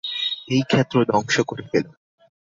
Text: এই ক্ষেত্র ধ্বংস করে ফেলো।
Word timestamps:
এই 0.47 0.63
ক্ষেত্র 0.67 0.95
ধ্বংস 1.05 1.35
করে 1.41 1.63
ফেলো। 1.71 1.91